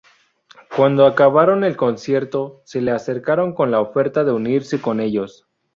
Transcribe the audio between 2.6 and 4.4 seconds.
se le acercaron con la oferta de